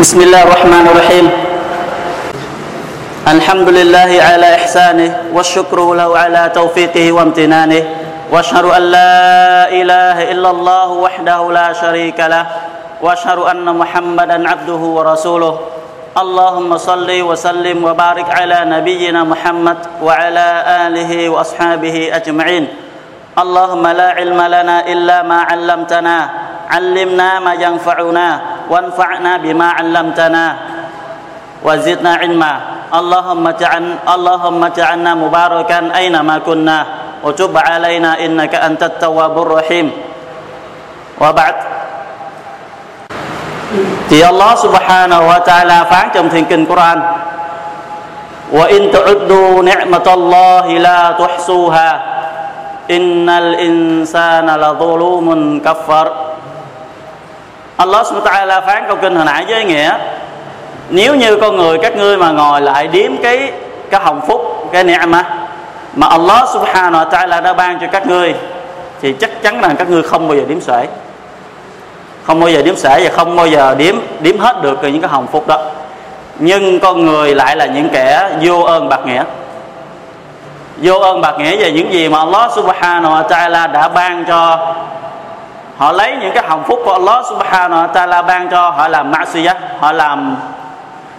[0.00, 1.26] بسم الله الرحمن الرحيم
[3.28, 7.82] الحمد لله على إحسانه والشكر له على توفيقه وامتنانه
[8.32, 12.46] واشهد أن لا إله إلا الله وحده لا شريك له
[13.04, 15.54] واشهد أن محمدا عبده ورسوله
[16.16, 20.46] اللهم صل وسلم وبارك على نبينا محمد وعلى
[20.88, 22.64] آله وأصحابه أجمعين
[23.38, 26.16] اللهم لا علم لنا إلا ما علمتنا
[26.70, 28.28] علمنا ما ينفعنا
[28.69, 30.45] وانفعنا بما علمتنا
[31.63, 32.53] وزدنا علما
[32.93, 36.79] اللهم اجعل اللهم اجعلنا مباركا أينما كنا
[37.23, 39.87] وتب علينا إنك أنت التواب الرحيم
[41.21, 41.55] وبعد
[44.07, 46.97] thì Allah subhanahu wa ta'ala phán trong thiền kinh Quran
[48.53, 51.89] wa in tu'uddu ni'matallahi la tuhsuha
[52.87, 56.28] innal insana la dhulumun kaffar
[57.80, 59.98] Allah subhanahu wa ta'ala phán câu kinh hồi nãy với nghĩa,
[60.90, 63.52] nếu như con người các ngươi mà ngồi lại điếm cái
[63.90, 65.24] cái hồng phúc, cái ni'ma
[65.94, 68.34] mà Allah subhanahu wa ta'ala đã ban cho các ngươi,
[69.02, 70.86] thì chắc chắn rằng các ngươi không bao giờ điếm xuể.
[72.26, 75.10] Không bao giờ điếm xuể và không bao giờ điếm điếm hết được những cái
[75.10, 75.58] hồng phúc đó.
[76.38, 79.24] Nhưng con người lại là những kẻ vô ơn bạc nghĩa.
[80.76, 84.58] Vô ơn bạc nghĩa về những gì mà Allah subhanahu wa ta'ala đã ban cho
[85.80, 89.12] họ lấy những cái hồng phúc của Allah subhanahu wa ta'ala ban cho, họ làm
[89.12, 90.36] ma'siyah, họ làm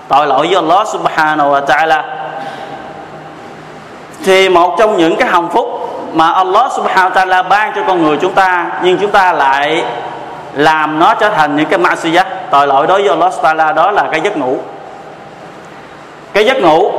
[0.08, 2.02] tội lỗi với Allah subhanahu wa ta'ala.
[4.26, 5.67] Thì một trong những cái hồng phúc
[6.14, 9.84] mà Allah subhanahu wa ta'ala ban cho con người chúng ta, nhưng chúng ta lại
[10.54, 14.04] làm nó trở thành những cái ma'siyah, tội lỗi đối với Allah ta'ala, đó là
[14.12, 14.58] cái giấc ngủ.
[16.34, 16.92] Cái giấc ngủ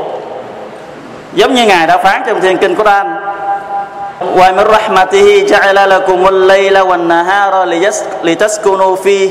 [1.32, 3.21] giống như ngài đã phán trong thiên kinh Quran
[4.21, 7.53] ومن رحمته جعل لكم الليل والنهار
[8.23, 9.29] لتسكنوا فيه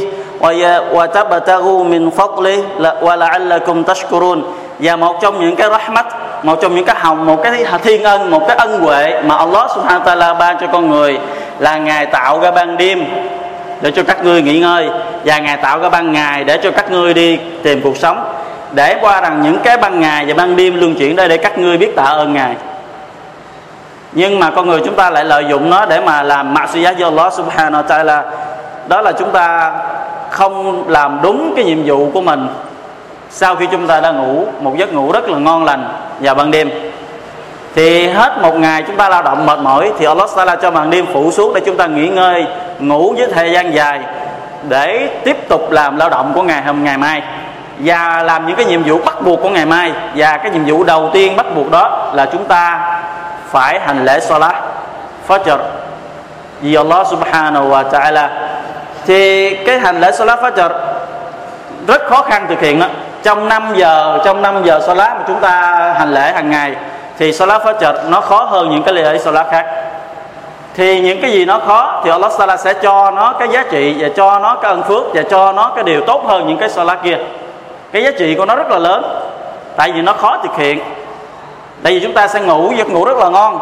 [0.92, 2.59] وتبتغوا من فضله
[3.03, 4.39] ولعلكم تشكرون
[4.78, 6.06] và một trong những cái rahmat
[6.42, 9.70] một trong những cái hồng một cái thiên ân một cái ân huệ mà Allah
[9.75, 11.19] subhanahu wa ta'ala ban cho con người
[11.59, 13.04] là ngài tạo ra ban đêm
[13.81, 14.88] để cho các ngươi nghỉ ngơi
[15.25, 18.25] và ngài tạo ra ban ngày để cho các ngươi đi tìm cuộc sống
[18.72, 21.59] để qua rằng những cái ban ngày và ban đêm luân chuyển đây để các
[21.59, 22.54] ngươi biết tạ ơn ngài
[24.13, 27.03] nhưng mà con người chúng ta lại lợi dụng nó để mà làm ma'siyah với
[27.03, 28.22] Allah subhanahu wa ta'ala.
[28.88, 29.72] Đó là chúng ta
[30.29, 32.47] không làm đúng cái nhiệm vụ của mình
[33.29, 35.88] sau khi chúng ta đã ngủ một giấc ngủ rất là ngon lành
[36.19, 36.69] vào ban đêm.
[37.75, 40.89] Thì hết một ngày chúng ta lao động mệt mỏi thì Allah Taala cho ban
[40.89, 42.45] đêm phủ xuống để chúng ta nghỉ ngơi,
[42.79, 43.99] ngủ với thời gian dài
[44.69, 47.22] để tiếp tục làm lao động của ngày hôm, ngày mai.
[47.79, 49.91] Và làm những cái nhiệm vụ bắt buộc của ngày mai.
[50.16, 52.79] Và cái nhiệm vụ đầu tiên bắt buộc đó là chúng ta
[53.51, 54.56] phải hành lễ salat,
[55.28, 55.57] fajr.
[56.62, 58.28] Vì Allah subhanahu wa ta'ala,
[59.06, 60.69] thì cái hành lễ salat, fajr
[61.88, 62.85] rất khó khăn thực hiện đó
[63.23, 65.51] trong 5 giờ, trong 5 giờ salat mà chúng ta
[65.97, 66.75] hành lễ hàng ngày,
[67.17, 69.66] thì salat, fajr nó khó hơn những cái lễ salat khác.
[70.75, 73.95] Thì những cái gì nó khó thì Allah Taala sẽ cho nó cái giá trị
[74.00, 76.69] và cho nó cái ân phước và cho nó cái điều tốt hơn những cái
[76.69, 77.17] salat kia.
[77.91, 79.03] Cái giá trị của nó rất là lớn,
[79.75, 80.79] tại vì nó khó thực hiện
[81.84, 83.59] tại vì chúng ta sẽ ngủ giấc ngủ rất là ngon.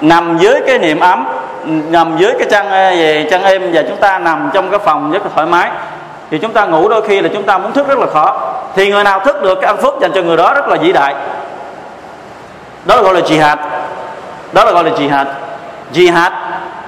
[0.00, 1.26] Nằm dưới cái niệm ấm
[1.64, 5.12] nằm dưới cái chăn ờ, về chăn êm và chúng ta nằm trong cái phòng
[5.12, 5.70] rất là thoải mái.
[6.30, 8.52] Thì chúng ta ngủ đôi khi là chúng ta muốn thức rất là khó.
[8.76, 10.92] Thì người nào thức được cái ân phúc dành cho người đó rất là vĩ
[10.92, 11.14] đại.
[12.84, 13.56] Đó là gọi là jihad.
[14.52, 15.24] Đó là gọi là jihad.
[15.94, 16.30] Jihad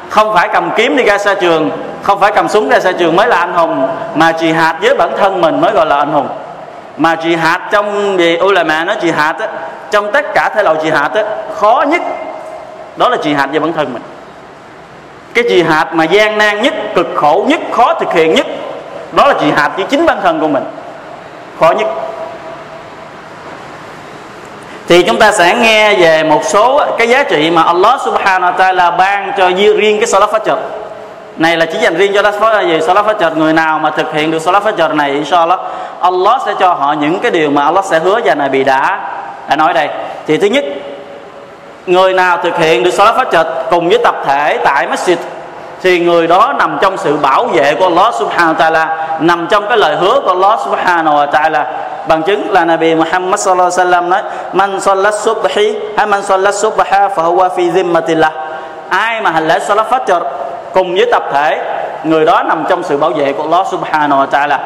[0.09, 1.71] không phải cầm kiếm đi ra xa trường
[2.03, 5.11] không phải cầm súng ra xa trường mới là anh hùng mà jihad với bản
[5.19, 6.28] thân mình mới gọi là anh hùng.
[6.97, 9.49] Mà jihad trong về ulama nó jihad á,
[9.92, 11.22] trong tất cả thể loại jihad á,
[11.54, 12.03] khó nhất
[12.97, 14.03] đó là jihad về bản thân mình.
[15.34, 18.47] Cái jihad mà gian nan nhất cực khổ nhất khó thực hiện nhất
[19.12, 20.64] đó là jihad với chính bản thân của mình.
[21.60, 21.88] Khó nhất.
[24.88, 28.56] Thì chúng ta sẽ nghe về một số cái giá trị mà Allah subhanahu wa
[28.56, 30.56] ta'ala ban cho riêng cái salat fajr.
[31.36, 32.22] Này là chỉ dành riêng cho
[32.69, 35.60] về salat fajr người nào mà thực hiện được salat fajr này inshallah
[36.00, 39.00] Allah sẽ cho họ những cái điều mà Allah sẽ hứa và Nabi đã
[39.49, 39.89] đã nói đây.
[40.27, 40.65] Thì thứ nhất,
[41.87, 45.17] người nào thực hiện được salat trật cùng với tập thể tại masjid,
[45.83, 48.87] thì người đó nằm trong sự bảo vệ của Allah subhanahu wa ta'ala,
[49.21, 51.65] nằm trong cái lời hứa của Allah subhanahu wa ta'ala.
[52.09, 54.23] Bằng chứng là Nabi Muhammad sallallahu alaihi wasallam nói,
[54.53, 58.31] man sallat subhi, hay man sallat subha fa huwa fi zimmatillah.
[58.89, 60.21] Ai mà hành lễ salat fajr
[60.75, 61.59] cùng với tập thể,
[62.05, 64.59] người đó nằm trong sự bảo vệ của Allah subhanahu wa ta'ala.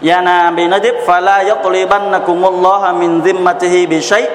[0.00, 4.28] Dạ và Nabi nói tiếp fala yaqlibannakumullah min zimmatihi bi shay.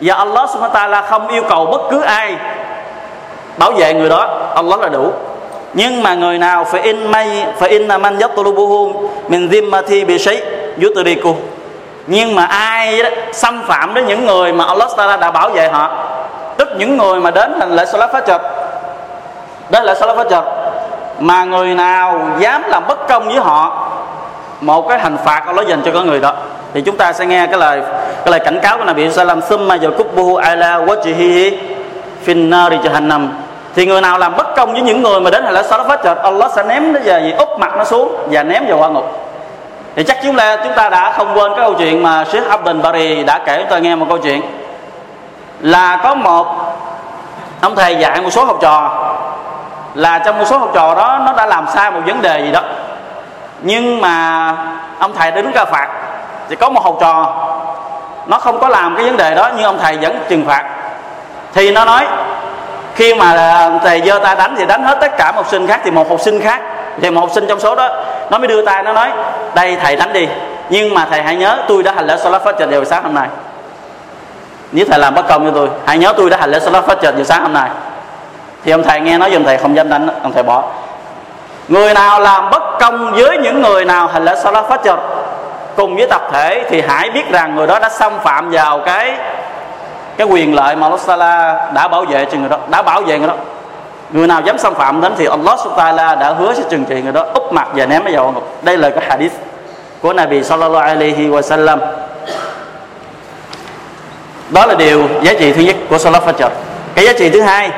[0.00, 2.36] Và Allah subhanahu wa ta'ala không yêu cầu bất cứ ai
[3.56, 5.12] bảo vệ người đó Allah là đủ.
[5.74, 8.92] Nhưng mà người nào phải in may phải in man yatlubuhu
[9.28, 10.42] min zimmati bi shay
[10.82, 11.34] yutriku
[12.06, 15.68] nhưng mà ai đó, xâm phạm đến những người mà Allah Taala đã bảo vệ
[15.68, 15.90] họ
[16.56, 18.38] tức những người mà đến hành lễ salat fajr
[19.70, 20.42] đó là salat fajr
[21.18, 23.88] mà người nào dám làm bất công với họ
[24.60, 26.32] một cái hình phạt Allah dành cho con người đó.
[26.74, 27.82] Thì chúng ta sẽ nghe cái lời
[28.24, 31.52] cái lời cảnh cáo của Nabi Sallam summa yakubbuhu ala wajhihi
[32.24, 33.28] fin nari jahannam.
[33.74, 36.16] Thì người nào làm bất công với những người mà đến hành lễ phát fajr
[36.22, 37.32] Allah sẽ ném nó về gì?
[37.32, 39.24] Úp mặt nó xuống và ném vào hoa ngục.
[39.96, 42.80] Thì chắc chúng ta chúng ta đã không quên cái câu chuyện mà Sheikh Abdul
[42.80, 44.42] Bari đã kể chúng ta nghe một câu chuyện.
[45.60, 46.46] Là có một
[47.60, 49.04] ông thầy dạy một số học trò.
[49.94, 52.50] Là trong một số học trò đó, nó đã làm sai một vấn đề gì
[52.52, 52.62] đó
[53.60, 54.54] nhưng mà
[54.98, 55.88] ông thầy đứng ra phạt.
[56.48, 57.46] Thì có một học trò,
[58.26, 60.64] nó không có làm cái vấn đề đó nhưng ông thầy vẫn trừng phạt.
[61.54, 62.06] Thì nó nói,
[62.94, 65.80] khi mà ờ, thầy giơ tay đánh thì đánh hết tất cả học sinh khác,
[65.84, 66.60] thì một học sinh khác,
[67.00, 67.88] thì một học sinh trong số đó,
[68.30, 69.10] nó mới đưa tay, nó nói,
[69.54, 70.28] đây, thầy đánh đi,
[70.68, 73.28] nhưng mà thầy hãy nhớ tôi đã hành lễ salat trình vào sáng hôm nay.
[74.72, 77.14] Nếu thầy làm bất công cho tôi, hãy nhớ tôi đã hành lễ salat trình
[77.14, 77.68] vào sáng hôm nay.
[78.64, 80.62] Thì ông thầy nghe nói giùm thầy không dám đánh, ông thầy bỏ
[81.68, 84.96] người nào làm bất công với những người nào hành lễ salat fajr
[85.76, 89.16] cùng với tập thể thì hãy biết rằng người đó đã xâm phạm vào cái
[90.16, 93.28] cái quyền lợi mà Allah đã bảo vệ cho người đó, đã bảo vệ người
[93.28, 93.34] đó.
[94.10, 97.12] Người nào dám xâm phạm đến thì Allah Subhanahu đã hứa sẽ trừng trị người
[97.12, 98.58] đó, úp mặt và ném vào ngục.
[98.62, 99.32] Đây là cái hadith
[100.00, 101.80] của Nabi sallallahu alaihi wa sallam
[104.50, 106.50] đó là điều giá trị thứ nhất của Salat Fajr.
[106.94, 107.70] Cái giá trị thứ hai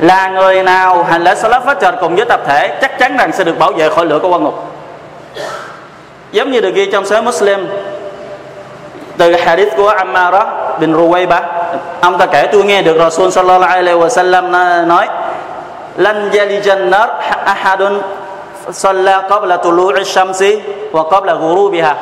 [0.00, 3.44] là người nào hành lễ Salat Fajr cùng với tập thể chắc chắn rằng sẽ
[3.44, 4.64] được bảo vệ khỏi lửa của quan ngục.
[6.32, 7.68] Giống như được ghi trong sớ Muslim
[9.16, 10.44] từ hadith của Ammara
[10.80, 11.40] bin Ruwayba.
[12.00, 14.50] Ông ta kể, tôi nghe được Rasul sallallahu alaihi wasallam
[14.86, 15.08] nói,
[15.96, 17.10] lan yalijan nar
[17.44, 18.00] ahadun
[18.72, 20.60] salla qabla tulu'i shamsi
[20.92, 21.94] wa qabla ghurubiha.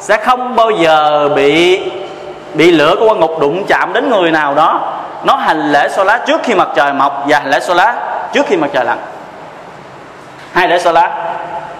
[0.00, 1.80] Sẽ không bao giờ bị
[2.56, 4.80] bị lửa của quan ngục đụng chạm đến người nào đó,
[5.24, 7.94] nó hành lễ lá trước khi mặt trời mọc và hành lễ lá
[8.32, 8.98] trước khi mặt trời lặn.
[10.52, 11.10] Hai lễ lá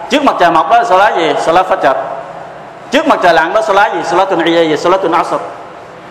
[0.09, 1.33] trước mặt trời mọc đó là lá gì?
[1.47, 1.97] Lá phát chợt
[2.91, 4.17] trước mặt trời lặn đó lá gì?
[4.17, 4.89] Lá tuần iya gì?
[4.89, 5.35] Lá tuần asr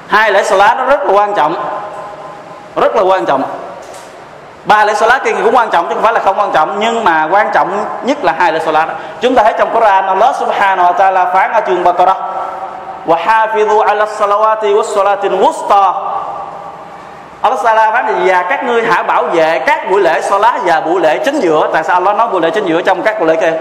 [0.08, 1.54] hai lễ lá nó rất là quan trọng.
[2.76, 3.42] Rất là quan trọng.
[4.64, 7.04] Ba lễ salat kia cũng quan trọng chứ không phải là không quan trọng, nhưng
[7.04, 8.88] mà quan trọng nhất là hai lễ salat
[9.20, 12.16] chúng ta thấy trong Quran Allah subhanahu wa ta'ala phán ở chương Baqarah
[13.08, 15.94] وحافظوا على الصلوات والصلاة الوسطى.
[17.42, 20.54] Allah Sala phán là dạ, và các ngươi hãy bảo vệ các buổi lễ salat
[20.64, 21.68] và buổi lễ chính giữa.
[21.72, 23.52] Tại sao Allah nói buổi lễ chính giữa trong các buổi lễ kia?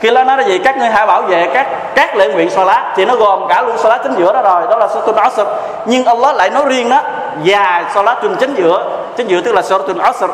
[0.00, 0.58] Khi nó nói là gì?
[0.58, 3.78] Các ngươi hãy bảo vệ các các lễ nguyện salat thì nó gồm cả luôn
[3.78, 5.40] salat chính giữa đó rồi đó là suratul asr.
[5.84, 7.00] Nhưng Allah lại nói riêng đó
[7.42, 8.84] dạ, và salat chính giữa.
[9.16, 10.24] Chính giữa tức là suratul asr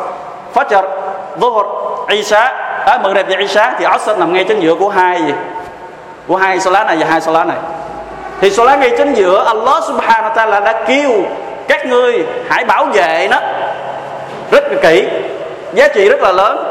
[0.55, 0.83] fajr
[1.41, 1.67] dhuhr
[2.09, 2.53] isha.
[2.87, 5.35] À, mừng đẹp về isha thì asr nằm ngay chính giữa của hai gì?
[6.29, 7.57] Của hai salat này và hai salat này
[8.41, 11.11] thì salat ngay chính giữa Allah subhanahu wa ta'ala đã kêu
[11.69, 13.39] các ngươi hãy bảo vệ nó.
[14.51, 15.09] Rất là kỹ.
[15.73, 16.71] Giá trị rất là lớn.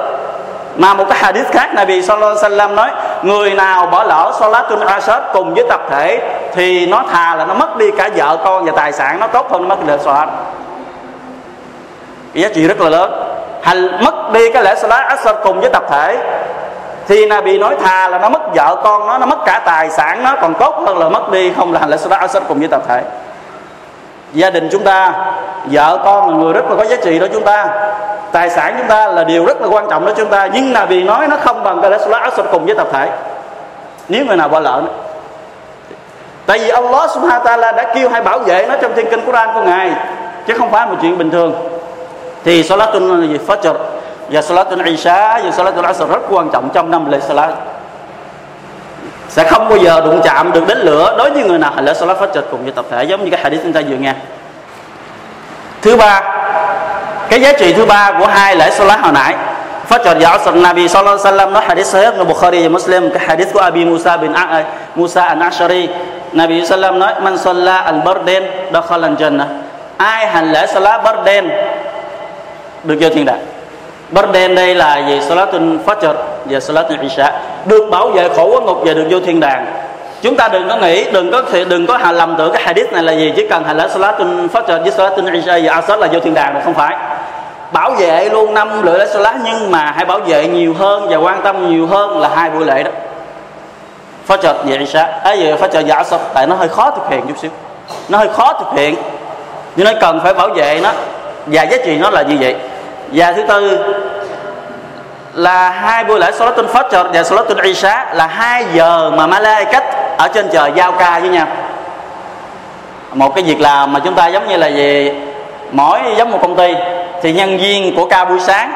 [0.75, 2.89] Mà một cái hadith khác Nabi Sallallahu Alaihi Wasallam nói,
[3.21, 6.19] người nào bỏ lỡ Salatul Asad cùng với tập thể
[6.53, 9.51] thì nó thà là nó mất đi cả vợ con và tài sản, nó tốt
[9.51, 10.29] hơn nó mất được Salat.
[12.33, 13.11] Giá trị rất là lớn.
[13.61, 16.17] Hành mất đi cái lễ Salat Asad cùng với tập thể
[17.07, 20.23] thì Nabi nói thà là nó mất vợ con nó nó mất cả tài sản
[20.23, 22.67] nó, còn tốt hơn là mất đi, không là hành lễ Salat Asad cùng với
[22.67, 23.01] tập thể.
[24.33, 25.13] Gia đình chúng ta,
[25.65, 27.67] vợ con là người rất là có giá trị đó chúng ta.
[28.31, 30.49] Tài sản chúng ta là điều rất là quan trọng đó chúng ta.
[30.53, 33.09] Nhưng là vì nói nó không bằng cái lễ salat asr cùng với tập thể.
[34.07, 34.81] Nếu người nào bỏ lỡ
[36.45, 39.25] tại vì Allah subhanahu wa ta'ala đã kêu hay bảo vệ nó trong thiên kinh
[39.25, 39.91] Quran của ngài,
[40.47, 41.53] chứ không phải một chuyện bình thường.
[42.43, 43.73] Thì salatun gì fajr
[44.29, 47.49] và salatul isha và salatul asr rất quan trọng trong năm lễ salat.
[49.29, 51.15] Sẽ không bao giờ đụng chạm được đến lửa.
[51.17, 53.39] Đối với người nào hành lễ salat fajr cùng với tập thể giống như cái
[53.43, 54.13] hadith chúng ta vừa nghe.
[55.81, 56.21] Thứ ba
[57.29, 59.35] cái giá trị thứ ba của hai lễ salat hồi nãy.
[59.89, 63.09] Fajr và Asr Nabi sallallahu alaihi wasallam nói hadith sahih của Bukhari và Muslim.
[63.09, 64.63] Cái hadith của Abi Musa bin A, à,
[64.95, 65.87] Musa an Ashari
[66.33, 69.47] Nabi Sallam nói man salla al barden dakhala al-jannah
[69.97, 71.49] ai hành lễ salat barden
[72.83, 73.39] được vô thiên đàng?
[74.13, 76.13] Bardain đây là gì salatul fajr
[76.45, 77.31] và salatul isha.
[77.65, 79.65] Được bảo vệ khổ quá ngục và được vô thiên đàng.
[80.21, 83.03] Chúng ta đừng có nghĩ, đừng có đừng có hà lầm tưởng cái hadith này
[83.03, 83.33] là gì.
[83.35, 86.61] Chỉ cần hành lễ salatul fajr với salatul isha và asr là vô thiên đàng
[86.65, 86.95] không phải.
[87.71, 91.17] Bảo vệ luôn năm lễ lễ salat, nhưng mà hãy bảo vệ nhiều hơn và
[91.17, 92.91] quan tâm nhiều hơn là hai buổi lễ đó.
[94.27, 95.03] Fajr và Isha.
[95.23, 97.51] Ấy giờ Fajr và Asr, tại nó hơi khó thực hiện chút xíu.
[98.09, 98.95] Nó hơi khó thực hiện.
[99.75, 100.91] Nhưng nó cần phải bảo vệ nó.
[101.45, 102.55] Và giá trị nó là như vậy
[103.13, 103.93] và thứ tư
[105.33, 109.83] là hai buổi lễ Salatul Fajr và Salatul Isha là hai giờ mà Malaikat
[110.17, 111.47] ở trên trời giao ca với nhau.
[113.13, 115.15] Một cái việc làm mà chúng ta giống như là về
[115.71, 116.75] mỗi giống một công ty
[117.21, 118.73] thì nhân viên của ca buổi sáng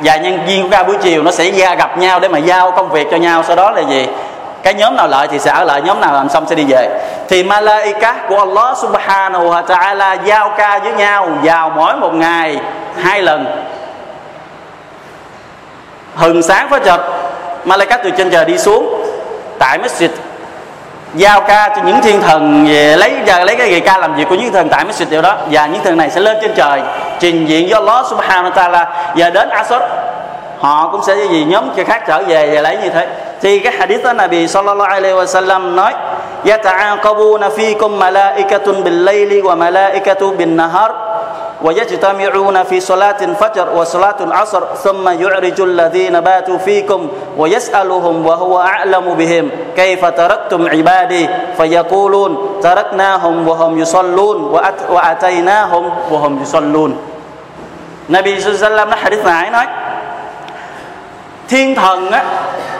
[0.00, 2.70] và nhân viên của ca buổi chiều nó sẽ ra gặp nhau để mà giao
[2.70, 3.42] công việc cho nhau.
[3.46, 4.06] Sau đó là gì?
[4.62, 6.88] Cái nhóm nào lợi thì sẽ ở lại, nhóm nào làm xong sẽ đi về.
[7.28, 12.56] Thì malaika của Allah subhanahu wa ta'ala giao ca với nhau vào mỗi một ngày
[13.02, 13.46] hai lần
[16.14, 17.00] hừng sáng phải chợt
[17.64, 19.04] malaika từ trên trời đi xuống,
[19.58, 20.08] tại masjid,
[21.14, 24.28] giao ca cho những thiên thần về lấy giờ lấy cái ngày ca làm việc
[24.28, 25.36] của những thần tại masjid điều đó.
[25.50, 26.80] Và những thần này sẽ lên trên trời
[27.20, 28.84] trình diện do Allah subhanahu wa ta'ala.
[29.16, 29.82] Và đến Asad,
[30.58, 33.06] họ cũng sẽ gì nhóm kia khác trở về và lấy như thế.
[33.40, 35.92] Thì cái hadith đó Nabi sallallahu alaihi wasallam nói,
[36.44, 40.90] yata'aqabuna fikum malaikatun bil layli wa malaikatu bin nahar.
[41.61, 49.49] ويجتمعون في صلاة الفجر وصلاة العصر ثم يعرج الذين باتوا فيكم ويسألهم وهو أعلم بهم
[49.75, 54.37] كيف تركتم عبادي فيقولون تركناهم وهم يصلون
[54.89, 56.97] وأتيناهم وهم يصلون
[58.03, 59.67] Nabi sallallahu alaihi wasallam nói hadith này nói
[61.47, 62.23] thiên thần á,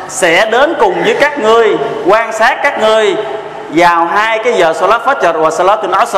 [0.08, 3.16] sẽ đến cùng với các ngươi quan sát các ngươi
[3.70, 6.18] vào hai cái giờ salat fajr và salatul asr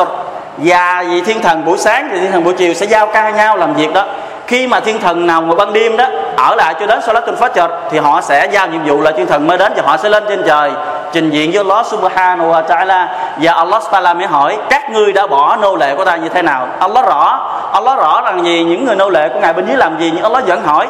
[0.63, 3.57] và vị thiên thần buổi sáng thì thiên thần buổi chiều sẽ giao ca nhau
[3.57, 4.05] làm việc đó.
[4.47, 6.05] Khi mà thiên thần nào mà ban đêm đó,
[6.37, 9.47] ở lại cho đến salatul fajr thì họ sẽ giao nhiệm vụ là thiên thần
[9.47, 10.71] mới đến và họ sẽ lên trên trời
[11.11, 13.05] trình diện với Allah subhanahu wa ta'ala.
[13.41, 16.41] Và Allah ta'ala mới hỏi, các ngươi đã bỏ nô lệ của ta như thế
[16.41, 16.67] nào?
[16.79, 19.99] Allah rõ Allah rõ rằng gì những người nô lệ của ngài bên dưới làm
[19.99, 20.87] gì, nhưng Allah vẫn hỏi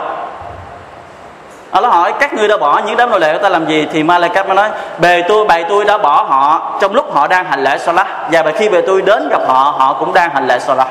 [1.72, 3.88] Allah hỏi, các ngươi đã bỏ những đám nô lệ của ta làm gì?
[3.94, 6.78] Thì Malaikat mới nói, bề tôi, bày tôi đã bỏ họ.
[6.82, 9.94] Trong lúc họ đang hành lễ Salah, và khi bề tôi đến gặp họ họ
[10.00, 10.88] cũng đang hành lễ Salah.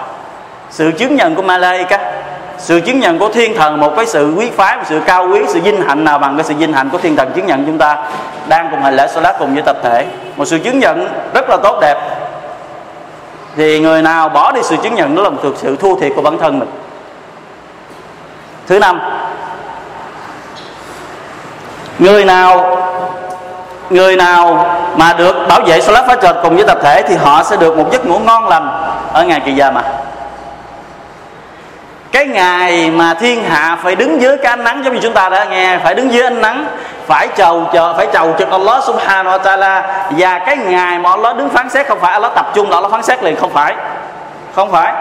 [0.70, 2.00] Sự chứng nhận của Malaikat
[2.58, 5.40] sự chứng nhận của thiên thần, một cái sự quý phái, một sự cao quý,
[5.48, 7.78] sự vinh hạnh nào bằng cái sự vinh hạnh của thiên thần chứng nhận chúng
[7.78, 7.96] ta
[8.48, 10.06] đang cùng hành lễ Salah cùng với tập thể.
[10.36, 11.96] Một sự chứng nhận rất là tốt đẹp.
[13.56, 16.22] Thì người nào bỏ đi sự chứng nhận đó là một sự thua thiệt của
[16.22, 16.68] bản thân mình.
[18.66, 19.00] Thứ năm
[22.00, 22.76] người nào
[23.90, 24.66] người nào
[24.96, 27.92] mà được bảo vệ Salat Fajr cùng với tập thể thì họ sẽ được một
[27.92, 28.68] giấc ngủ ngon lành
[29.12, 29.82] ở ngày kỳ gia mà.
[32.12, 35.28] Cái ngày mà thiên hạ phải đứng dưới cái ánh nắng giống như chúng ta
[35.28, 36.66] đã nghe, phải đứng dưới ánh nắng,
[37.06, 39.82] phải chầu chờ, phải chầu trực Allah subhanahu wa ta'ala.
[40.10, 42.92] Và cái ngày mà Allah đứng phán xét không phải Allah tập trung là Allah
[42.92, 43.74] phán xét liền, không phải
[44.54, 44.92] không phải.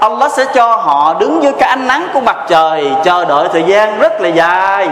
[0.00, 3.62] Allah sẽ cho họ đứng dưới cái ánh nắng của mặt trời, chờ đợi thời
[3.62, 4.88] gian rất là dài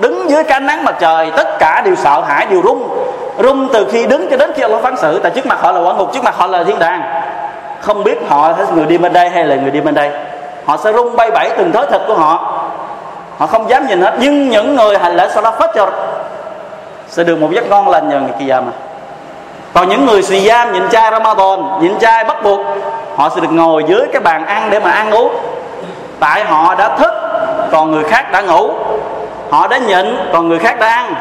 [0.00, 2.88] đứng dưới cái nắng mặt trời, tất cả đều sợ hãi, đều run.
[3.38, 5.80] Run từ khi đứng cho đến khi Allah phán xử, tại trước mặt họ là
[5.80, 7.02] quả ngục, trước mặt họ là thiên đàng.
[7.80, 10.10] Không biết họ là người đi bên đây hay là người đi bên đây.
[10.64, 12.60] Họ sẽ run bay bẫy từng thớ thịt của họ.
[13.38, 15.88] Họ không dám nhìn hết, nhưng những người hành lễ salat fajr
[17.08, 18.72] sẽ được một giấc ngon lành nhờ ngày kia mà
[19.74, 22.60] còn những người xì giam, nhịn chay Ramadan, nhịn chay bắt buộc,
[23.16, 25.34] họ sẽ được ngồi dưới cái bàn ăn để mà ăn uống.
[26.20, 27.12] Tại họ đã thức,
[27.72, 28.70] còn người khác đã ngủ
[29.54, 31.14] họ đã nhịn, còn người khác đã ăn.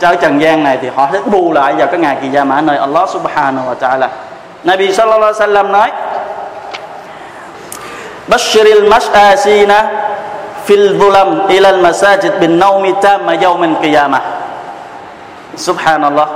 [0.00, 2.60] Cho trần gian này thì họ sẽ bù lại vào cái ngày kỳ gia mã,
[2.60, 4.08] nơi Allah subhanahu wa ta'ala.
[4.64, 5.90] Nabi sallallahu alaihi wasallam nói
[8.26, 9.84] Bashiril mas'asina
[10.66, 14.20] fil dhulam ila al masajid bin nawmi tamma yawm al qiyamah.
[15.56, 16.28] Subhanallah.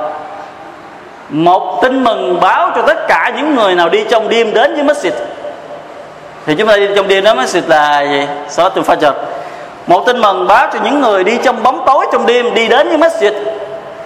[1.29, 4.85] Một tin mừng báo cho tất cả những người nào đi trong đêm đến với
[4.85, 5.13] masjid.
[6.47, 8.27] Thì chúng ta đi trong đêm đến masjid là gì?
[8.49, 9.13] Salatul Fajr
[9.87, 12.89] một tin mừng báo cho những người đi trong bóng tối trong đêm, đi đến
[12.89, 13.33] với masjid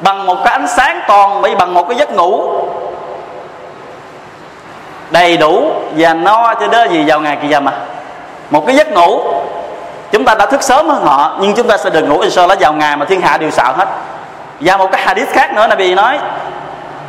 [0.00, 2.50] bằng một cái ánh sáng toàn bị bằng một cái giấc ngủ.
[5.10, 7.72] Đầy đủ và no cho đó gì vào ngày kỳ dầm à?
[8.50, 9.20] Một cái giấc ngủ.
[10.12, 12.72] Chúng ta đã thức sớm hơn họ, nhưng chúng ta sẽ được ngủ inshallah vào
[12.72, 13.88] ngày mà thiên hạ đều sợ hết.
[14.60, 16.18] Và một cái hadith khác nữa là vì nói,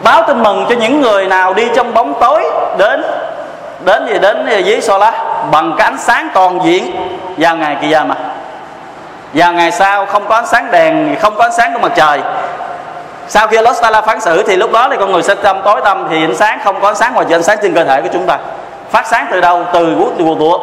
[0.03, 2.43] báo tin mừng cho những người nào đi trong bóng tối
[2.77, 3.03] đến
[3.86, 5.12] đến gì, đến với Sola
[5.51, 6.95] bằng cái ánh sáng toàn diện
[7.38, 8.15] vào ngày kỳ mà
[9.35, 12.19] và ngày sau không có ánh sáng đèn, không có ánh sáng của mặt trời.
[13.27, 15.81] Sau khi Allah Taala phán xử thì lúc đó thì con người sẽ tâm tối
[15.83, 18.01] tâm thì ánh sáng không có ánh sáng ngoài trời ánh sáng trên cơ thể
[18.01, 18.37] của chúng ta.
[18.91, 19.63] Phát sáng từ đâu?
[19.73, 20.59] Từ quốc từ tụ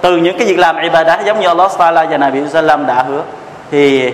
[0.00, 3.22] từ những cái việc làm ibadah giống như Allah Taala và Nabi Sallam đã hứa.
[3.70, 4.12] Thì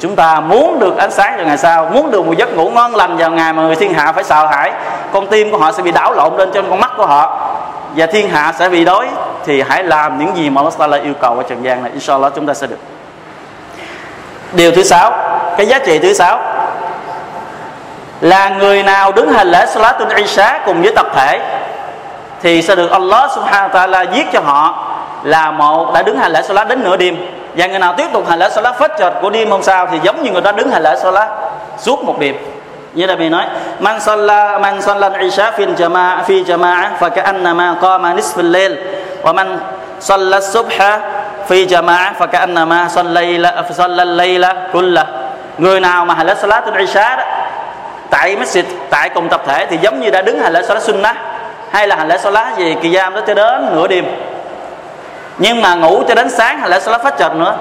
[0.00, 2.96] chúng ta muốn được ánh sáng vào ngày sau, muốn được một giấc ngủ ngon
[2.96, 4.72] lành vào ngày mà người thiên hạ phải sợ hãi.
[5.12, 7.48] Con tim của họ sẽ bị đảo lộn lên trên con mắt của họ.
[7.96, 9.08] Và thiên hạ sẽ bị đói,
[9.46, 11.92] thì hãy làm những gì mà Allah Taala yêu cầu ở trần gian này.
[11.94, 12.78] Inshallah chúng ta sẽ được
[14.52, 15.12] điều thứ sáu,
[15.56, 16.40] cái giá trị thứ sáu.
[18.20, 21.40] Là người nào đứng hành lễ Salatul Isha cùng với tập thể,
[22.42, 24.88] thì sẽ được Allah Subhanahu wa Taala giết cho họ
[25.22, 27.16] là một đã đứng hành lễ Salat đến nửa đêm.
[27.56, 29.98] Và người nào tiếp tục hành lễ salat phết fajr của đêm hôm sau thì
[30.02, 31.28] giống như người đó đứng hành lễ salat
[31.78, 32.36] suốt một đêm.
[32.94, 33.44] Như là mình nói,
[33.78, 38.76] man salla man salla isha fi jama'a fi jama'a, fa ka'annama qama nisf al-layl
[39.22, 39.58] wa man
[40.00, 40.98] salla subha
[41.48, 45.06] fi jama'a fa ka'annama sallayla ờ, salla al-layla kullah
[45.58, 47.24] người nào mà hành lễ salat isha đó,
[48.10, 51.16] tại masjid, tại cùng tập thể thì giống như đã đứng hành lễ salat sunnah,
[51.70, 54.04] hay là hành lễ salat gì kỳ giam đó cho đến nửa đêm.
[55.38, 57.54] Nhưng mà ngủ cho đến sáng hành lễ salat phát trật nữa,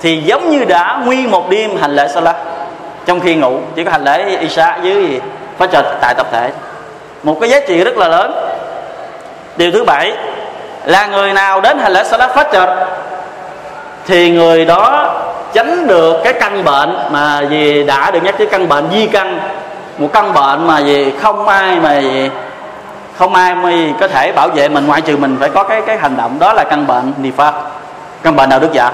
[0.00, 2.36] thì giống như đã nguyên một đêm hành lễ salat.
[3.06, 5.20] Trong khi ngủ, chỉ có hành lễ isha dưới gì
[5.58, 6.50] phát trật tại tập thể.
[7.22, 8.32] Một cái giá trị rất là lớn.
[9.56, 10.12] Điều thứ bảy,
[10.84, 12.68] là người nào đến hành lễ salat phát trật
[14.10, 15.14] thì người đó
[15.52, 19.40] tránh được cái căn bệnh mà gì đã được nhắc tới căn bệnh di căn.
[19.98, 22.30] Một căn bệnh mà gì không ai mà gì
[23.16, 25.96] không ai mới có thể bảo vệ mình, ngoại trừ mình phải có cái cái
[25.96, 27.52] hành động đó là căn bệnh nifa
[28.22, 28.90] căn bệnh nào đức dạ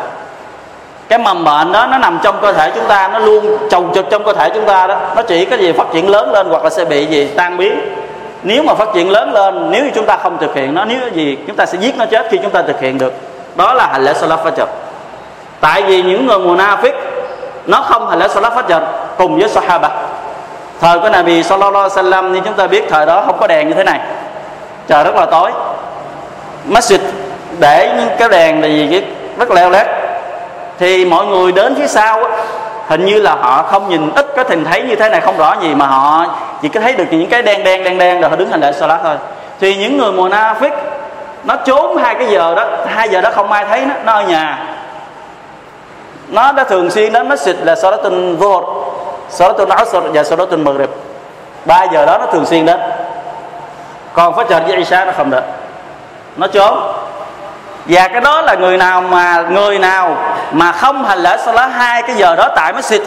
[1.09, 4.07] cái mầm bệnh đó nó nằm trong cơ thể chúng ta, nó luôn trồng trực
[4.11, 5.01] trong cơ thể chúng ta đó.
[5.17, 7.81] Nó chỉ có gì phát triển lớn lên hoặc là sẽ bị gì tan biến.
[8.43, 10.99] Nếu mà phát triển lớn lên, nếu như chúng ta không thực hiện nó, nếu
[11.15, 13.13] gì chúng ta sẽ giết nó chết khi chúng ta thực hiện được.
[13.57, 14.67] Đó là hành lễ salat fajr
[15.61, 16.93] tại vì những người munafik
[17.67, 18.81] nó không hành lễ salat fajr
[19.19, 19.89] cùng với sahaba.
[20.81, 23.69] Thời của Nabi Sallallahu Alaihi Wasallam, như chúng ta biết, thời đó không có đèn
[23.69, 24.01] như thế này.
[24.89, 25.53] Trời rất là tối.
[26.69, 26.99] Masjid,
[27.59, 29.03] để những cái đèn là gì
[29.39, 29.87] rất leo lét.
[30.79, 32.25] Thì mọi người đến phía sau
[32.89, 35.57] hình như là họ không nhìn, ít có thể thấy như thế này, không rõ
[35.63, 36.27] gì, mà họ
[36.63, 38.73] chỉ có thấy được những cái đen đen đen đen, rồi họ đứng hành lễ
[38.73, 39.17] salat thôi.
[39.61, 40.71] Thì những người munafik
[41.45, 44.23] nó trốn hai cái giờ đó, hai giờ đó không ai thấy nó nó ở
[44.23, 44.59] nhà
[46.28, 48.64] nó đã thường xuyên đến masjid là salatul dhuhr
[49.28, 50.90] salatul asr và salatul maghrib.
[51.64, 52.80] Ba giờ đó nó thường xuyên đến.
[54.12, 55.42] Còn phải chờ với Isha nó không được.
[56.37, 56.78] Nó trốn.
[57.87, 60.16] Và cái đó là người nào mà, người nào
[60.52, 63.00] mà không hành lễ salat hai cái giờ đó tại masjid,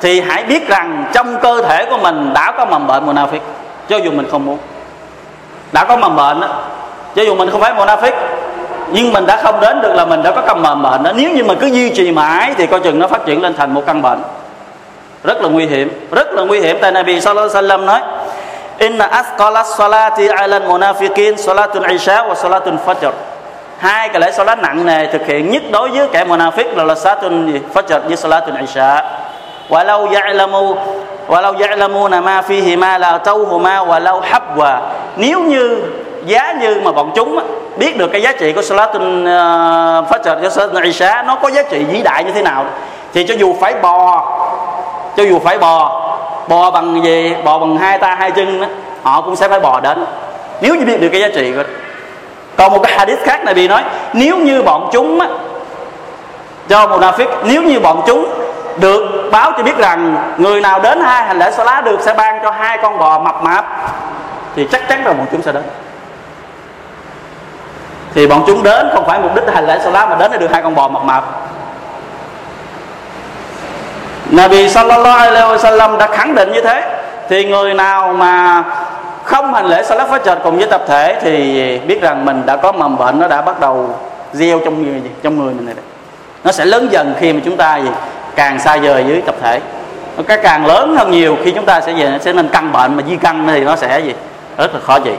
[0.00, 3.40] thì hãy biết rằng trong cơ thể của mình đã có mầm bệnh munafik
[3.88, 4.58] cho dù mình không muốn.
[5.72, 6.48] Đã có mầm bệnh đó
[7.14, 8.12] cho dù mình không phải munafik
[8.92, 11.10] nhưng mình đã không đến được là mình đã có căn mầm bệnh đó.
[11.14, 13.74] Nếu như mình cứ duy trì mãi thì coi chừng nó phát triển lên thành
[13.74, 14.22] một căn bệnh.
[15.24, 16.78] Rất là nguy hiểm, rất là nguy hiểm.
[16.80, 18.00] Tại Nabi sallallahu alaihi wasallam nói,
[18.78, 23.12] inna asqalas salati ala munafiqin salatun isha wa salatun fajr.
[23.78, 26.94] Hai cái lễ salat nặng nề thực hiện nhất đối với kẻ munafiq là là
[26.94, 29.02] salatun fajr với salatun isha.
[29.68, 30.76] Walau ya'lamu,
[31.28, 34.80] walau ya'lamuna ma fihi ma la tawhuma, walau habwa.
[35.16, 35.82] Nếu như
[36.26, 37.38] giá như mà bọn chúng
[37.76, 41.50] biết được cái giá trị của salatul uh, ờ, fajr cho salatul isha nó có
[41.50, 42.64] giá trị vĩ đại như thế nào
[43.14, 44.26] thì cho dù phải bò
[45.16, 46.02] cho dù phải bò
[46.48, 48.66] bò bằng gì bò bằng hai ta hai chân đó,
[49.02, 50.04] họ cũng sẽ phải bò đến
[50.60, 51.62] nếu như biết được cái giá trị của
[52.56, 53.82] còn một cái hadith khác này bị nói
[54.12, 55.28] nếu như bọn chúng á,
[56.68, 58.26] cho Munafik nếu như bọn chúng
[58.76, 62.38] được báo cho biết rằng người nào đến hai hành lễ lá được sẽ ban
[62.42, 63.64] cho hai con bò mập mạp
[64.56, 65.62] thì chắc chắn là bọn chúng sẽ đến
[68.14, 70.52] thì bọn chúng đến không phải mục đích hành lễ Salat, mà đến để được
[70.52, 71.24] hai con bò mập mạp.
[74.30, 76.98] Nabi sallallahu alaihi wasallam đã khẳng định như thế.
[77.28, 78.62] Thì người nào mà
[79.24, 82.72] không hành lễ salat fajr cùng với tập thể thì biết rằng mình đã có
[82.72, 83.94] mầm bệnh, nó đã bắt đầu
[84.32, 85.84] gieo trong người trong người mình này đấy.
[86.44, 87.88] nó sẽ lớn dần khi mà chúng ta gì,
[88.34, 89.60] càng xa rời với tập thể.
[90.16, 92.96] Nó cái càng lớn hơn nhiều khi chúng ta sẽ về sẽ nên căn bệnh,
[92.96, 94.14] mà di căn thì nó sẽ gì,
[94.56, 95.12] rất là khó trị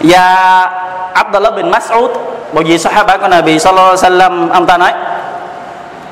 [0.00, 0.70] và
[1.14, 2.08] Abdullah bin Mas'ud,
[2.52, 4.92] một vị sahaba của Nabi sallallahu alaihi wasallam, ông ta nói,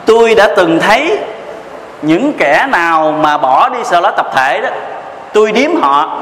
[0.07, 1.19] tôi đã từng thấy
[2.03, 4.69] những kẻ nào mà bỏ đi sợ lá tập thể đó.
[5.33, 6.19] Tôi điếm họ,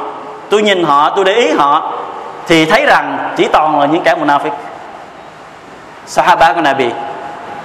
[0.51, 1.93] tôi nhìn họ, tôi để ý họ,
[2.47, 4.51] thì thấy rằng chỉ toàn là những kẻ munafik
[6.07, 6.91] sahaba của Nabi.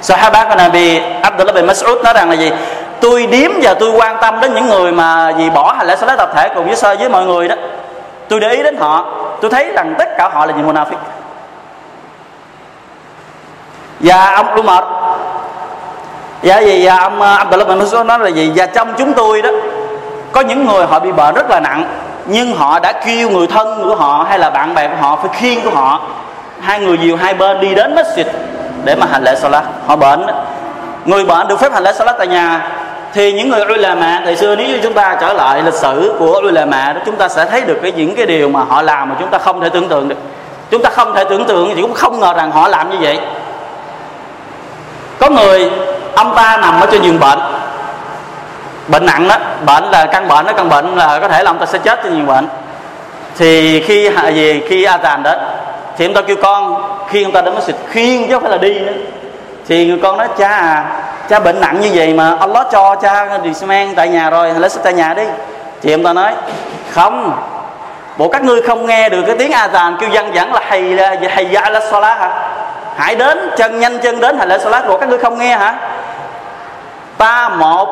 [0.01, 2.51] Sahaba của Nabi Abdullah bin Mas'ud nói rằng là gì?
[3.01, 6.17] Tôi điếm và tôi quan tâm đến những người mà gì bỏ hành lễ salat
[6.17, 7.55] tập thể cùng với so với mọi người đó.
[8.29, 9.05] Tôi để ý đến họ
[9.43, 10.97] tôi thấy rằng tất cả họ là những munafik
[13.99, 14.83] và ông Umar
[16.41, 18.51] dạ gì dạ, ông ờ, Abdullah bin Mas'ud nói là gì?
[18.55, 19.49] Và trong chúng tôi đó
[20.31, 21.85] có những người họ bị bệnh rất là nặng
[22.25, 25.29] nhưng họ đã kêu người thân của họ hay là bạn bè của họ phải
[25.33, 26.01] khiêng của họ
[26.61, 28.25] hai người nhiều hai bên đi đến masjid
[28.83, 29.63] để mà hành lễ salat.
[29.87, 30.27] Họ bệnh.
[30.27, 30.33] Đó.
[31.05, 32.69] người bệnh được phép hành lễ salat tại nhà
[33.13, 36.41] thì những người ulama, thời xưa nếu như chúng ta trở lại lịch sử của
[36.47, 39.15] ulama đó, chúng ta sẽ thấy được cái những cái điều mà họ làm mà
[39.19, 40.15] chúng ta không thể tưởng tượng được.
[40.71, 43.19] Chúng ta không thể tưởng tượng thì cũng không ngờ rằng họ làm như vậy.
[45.19, 45.69] Có người,
[46.15, 47.39] ông ta nằm ở trên giường bệnh.
[48.87, 51.59] Bệnh nặng đó, bệnh là căn bệnh đó, căn bệnh là có thể là ông
[51.59, 52.47] ta sẽ chết trên giường bệnh.
[53.37, 55.39] Thì khi gì khi a tàn đến
[55.97, 58.57] thì ông ta kêu con, khi ông ta đến masjid khiên chứ không phải là
[58.57, 58.91] đi nữa
[59.67, 60.85] thì người con nói, cha à
[61.29, 64.69] cha bệnh nặng như vậy mà Allah cho cha đi mang tại nhà rồi, lấy
[64.83, 65.23] tại nhà đi.
[65.81, 66.33] Thì em ta nói,
[66.91, 67.37] không,
[68.17, 71.15] bộ các ngươi không nghe được cái tiếng azan kêu dân dẫn là hay là
[71.29, 72.29] hay ya la salat hả?
[72.95, 75.75] Hãy đến, chân nhanh chân đến hay la salat, bộ các ngươi không nghe hả?
[77.17, 77.89] Ta một,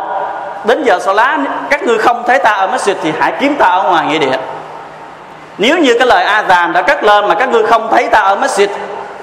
[0.66, 3.84] đến giờ salat, các ngươi không thấy ta ở masjid thì hãy kiếm ta ở
[3.84, 4.38] ngoài nghĩa địa.
[5.58, 8.36] Nếu như cái lời azan đã cất lên mà các ngươi không thấy ta ở
[8.36, 8.68] masjid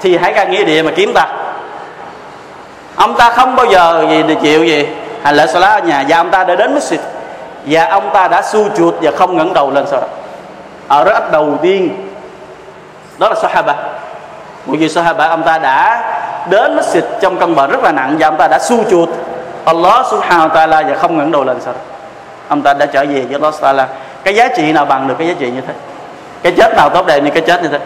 [0.01, 1.27] thì hãy ra nghĩa địa mà kiếm ta
[2.99, 4.87] ông ta không bao giờ gì để chịu gì.
[5.23, 6.99] Hành lễ salat ở nhà, và ông ta đã đến masjid.
[7.67, 10.07] Và ông ta đã su chuột và không ngẩng đầu lên sau đó
[10.89, 12.11] ở rất đầu tiên,
[13.19, 13.75] đó là sahaba.
[14.67, 16.03] Một vị sahaba, ông ta đã
[16.51, 19.09] đến masjid trong căn bệnh rất là nặng và ông ta đã su chuột.
[19.65, 21.81] Allah subhanahu wa ta'ala và không ngẩng đầu lên sau đó
[22.49, 23.85] ông ta đã trở về với Allah ta'ala.
[24.25, 25.73] Cái giá trị nào bằng được cái giá trị như thế?
[26.43, 27.79] Cái chết nào tốt đẹp như cái chết như thế?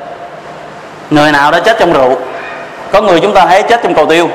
[1.11, 2.17] Người nào đã chết trong rượu?
[2.93, 4.29] Có người chúng ta thấy chết trong cầu tiêu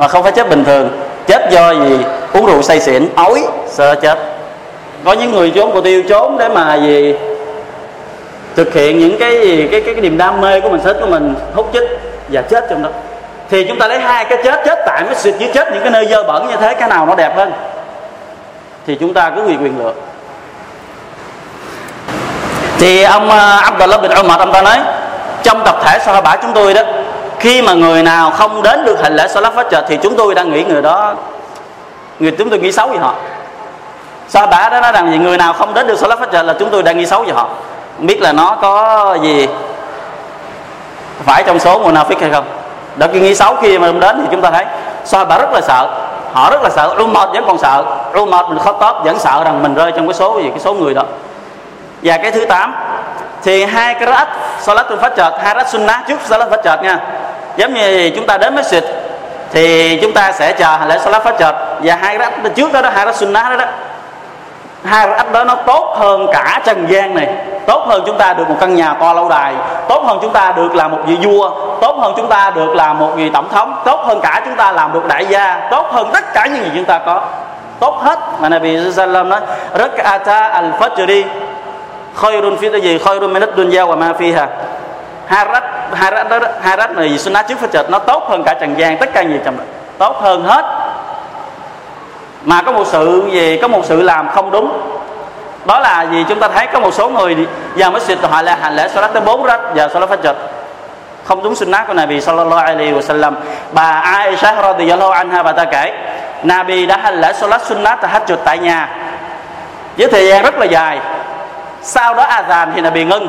[0.00, 0.90] mà không phải chết bình thường.
[1.26, 1.98] Chết do gì?
[2.32, 3.08] Uống rượu say xỉn.
[3.14, 4.18] Ói sợ chết.
[5.04, 7.14] Có những người trốn cầu tiêu trốn để mà gì?
[8.56, 9.68] Thực hiện những cái gì?
[9.70, 12.66] Cái cái, cái niềm đam mê của mình thích của mình hút chích và chết
[12.70, 12.88] trong đó.
[13.50, 15.90] Thì chúng ta lấy hai cái chết chết tại mới xịt với chết những cái
[15.90, 17.52] nơi dơ bẩn như thế cái nào nó đẹp hơn?
[18.86, 19.92] Thì chúng ta cứ quyền quyền lựa.
[22.78, 24.78] Thì ông uh, Abdullah bin Umar ông ta nói
[25.42, 26.82] trong tập thể Sahaba chúng tôi đó
[27.40, 30.52] khi mà người nào không đến được hành lễ Salat Fajr thì chúng tôi đang
[30.52, 31.14] nghĩ người đó,
[32.18, 33.14] người chúng tôi nghĩ xấu về họ.
[34.28, 36.70] Sao bà đó nói rằng gì, người nào không đến được Salat Fajr là chúng
[36.70, 37.48] tôi đang nghĩ xấu về họ.
[37.98, 39.48] Biết là nó có gì
[41.24, 42.44] phải trong số munafik hay không?
[42.96, 44.64] Đó, cái nghĩ xấu khi mà đến thì chúng ta thấy
[45.04, 45.88] sao bà rất là sợ.
[46.32, 46.94] Họ rất là sợ.
[47.02, 47.84] Umar vẫn còn sợ.
[48.18, 50.74] Umar mình khó tốt vẫn sợ rằng mình rơi trong cái số gì, cái số
[50.74, 51.02] người đó.
[52.02, 52.74] Và cái thứ tám,
[53.42, 54.28] thì hai cái rách
[54.60, 56.98] salatul fajr, hai rách sunnah trước Salatul fajr nha
[57.56, 58.82] giống như chúng ta đến masjid,
[59.52, 61.52] thì chúng ta sẽ chờ hành lễ salat fajr.
[61.82, 63.64] Và hai rắc trước đó đó, hai rắc sunnah đó đó.
[64.84, 67.28] Hai rắc đó nó tốt hơn cả trần gian này.
[67.66, 69.54] Tốt hơn chúng ta được một căn nhà to lâu đài.
[69.88, 71.50] Tốt hơn chúng ta được là một vị vua.
[71.80, 73.80] Tốt hơn chúng ta được là một vị tổng thống.
[73.84, 75.68] Tốt hơn cả chúng ta làm được đại gia.
[75.70, 77.22] Tốt hơn tất cả những gì chúng ta có.
[77.80, 79.40] Tốt hết mà Nabi Sallam nói
[79.74, 81.24] rất ata al fajri
[82.16, 82.98] khairun fi gì?
[82.98, 84.46] Khairun min dunya wa ma fiha.
[85.26, 88.54] Hai rắc hai rách đó hai rách này sunnah trước phát nó tốt hơn cả
[88.60, 89.64] trần gian, tất cả gì trong đó
[89.98, 90.64] tốt hơn hết.
[92.44, 93.58] Mà có một sự gì?
[93.62, 94.80] Có một sự làm không đúng.
[95.64, 96.24] Đó là gì?
[96.28, 97.36] Chúng ta thấy có một số người
[97.76, 100.34] vào xịt họ là hành lễ salat tới bốn rách giờ salat fajr
[101.24, 103.32] không đúng sunnah của Nabi sallallahu alaihi wasallam.
[103.72, 105.92] Bà Aisha radhiyallahu anha bà ta kể,
[106.42, 108.88] Nabi đã hành lễ salat sunnah tahajjud tại nhà.
[109.98, 110.98] Với thời gian rất là dài.
[111.82, 113.28] Sau đó azan thì Nabi ngưng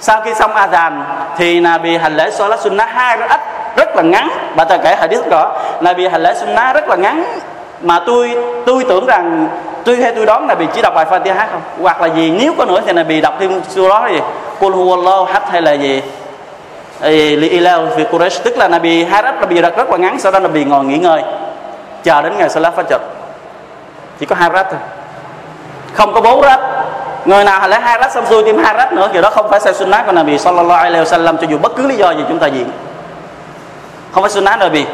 [0.00, 1.04] sau khi xong adhan
[1.36, 3.40] thì Nabi hành lễ salat sunnah hai rakaat
[3.76, 4.28] rất là ngắn.
[4.56, 5.48] Bà ta kể hadith là
[5.80, 7.24] Nabi hành lễ sunnah rất là ngắn.
[7.82, 9.48] Mà tôi tôi tưởng rằng
[9.84, 11.60] tôi hay tôi đoán là bị chỉ đọc bài Fatiha không?
[11.80, 12.30] Hoặc là gì?
[12.30, 14.20] Nếu có nữa thì là bị đọc thêm surah gì?
[14.60, 16.02] Qul huwallahu ahad hay là gì?
[17.00, 18.42] Li ilal fi Quraysh.
[18.44, 20.18] Tức là Nabi hai rách là bị đặt rất là ngắn.
[20.18, 21.22] Sau đó Nabi ngồi nghỉ ngơi,
[22.02, 22.98] chờ đến ngày Salat Fajr.
[24.20, 24.80] Chỉ có hai rách thôi.
[25.92, 26.60] Không có bốn rách
[27.24, 29.08] người nào lấy hai rách xong xuôi thêm hai rách nữa.
[29.12, 31.86] Thì đó không phải sai sunnah của Nabi sallallahu alaihi wasallam, cho dù bất cứ
[31.86, 32.70] lý do gì chúng ta diễn.
[34.12, 34.86] Không phải sunnah Nabi.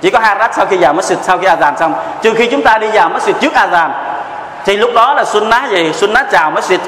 [0.00, 1.94] Chỉ có hai rách sau khi vào masjid, sau khi azan xong.
[2.22, 3.90] Trừ khi chúng ta đi vào masjid trước azan,
[4.64, 5.92] thì lúc đó là sunnah gì?
[5.92, 6.78] Sunnah chào masjid.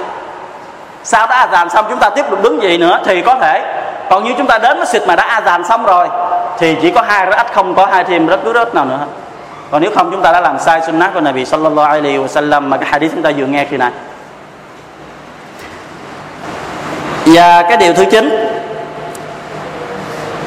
[1.04, 3.74] Sau đó azan xong, chúng ta tiếp tục đứng gì nữa, thì có thể.
[4.10, 6.08] Còn như chúng ta đến masjid mà đã azan xong rồi,
[6.58, 8.98] thì chỉ có hai rách, không có hai thêm rất cứ rách nào nữa.
[9.70, 12.68] Còn nếu không, chúng ta đã làm sai sunnah của Nabi sallallahu alaihi wasallam.
[12.68, 13.90] Mà cái hadith chúng ta vừa nghe khi nãy.
[17.34, 18.48] Và cái điều thứ chín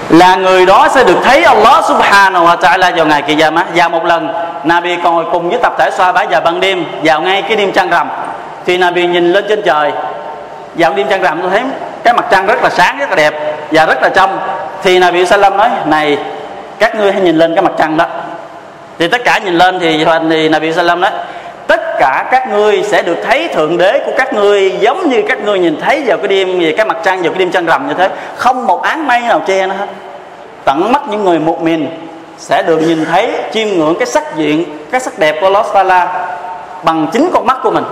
[0.09, 3.87] là người đó sẽ được thấy Allah subhanahu wa ta'ala vào ngày kỳ Yama và
[3.87, 7.21] một lần Nabi còn ngồi cùng với tập thể xoa bãi vào ban đêm vào
[7.21, 8.09] ngay cái đêm trăng rằm.
[8.65, 9.91] Thì Nabi nhìn lên trên trời
[10.75, 11.61] vào đêm trăng rằm tôi thấy
[12.03, 13.33] cái mặt trăng rất là sáng rất là đẹp
[13.71, 14.39] và rất là trong.
[14.83, 16.17] Thì Nabi Salam nói này
[16.79, 18.05] các ngươi hãy nhìn lên cái mặt trăng đó.
[18.99, 21.11] Thì tất cả nhìn lên thì, thì Nabi Salam nói
[21.71, 25.43] tất cả các ngươi sẽ được thấy thượng đế của các ngươi giống như các
[25.43, 27.87] ngươi nhìn thấy vào cái đêm về cái mặt trăng, vào cái đêm trăng rằm
[27.87, 28.09] như thế.
[28.35, 29.87] Không một áng mây nào che nó hết.
[30.65, 31.87] Tận mắt những người một mình
[32.37, 36.27] sẽ được nhìn thấy, chiêm ngưỡng cái sắc diện, cái sắc đẹp của Los Taala
[36.83, 37.85] bằng chính con mắt của mình.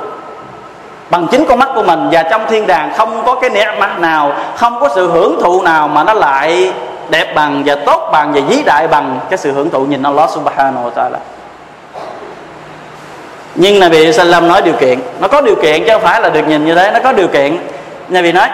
[1.10, 2.10] Bằng chính con mắt của mình.
[2.12, 5.62] Và trong thiên đàng không có cái nét mắt nào, không có sự hưởng thụ
[5.62, 6.74] nào mà nó lại
[7.10, 10.30] đẹp bằng và tốt bằng và vĩ đại bằng cái sự hưởng thụ nhìn Allah
[10.30, 11.20] Subhanahu wa Taala
[13.55, 16.49] nhưng Nabi Sallam nói điều kiện nó có điều kiện chứ không phải là được
[16.49, 17.59] nhìn như thế nó có điều kiện
[18.09, 18.49] Nabi nói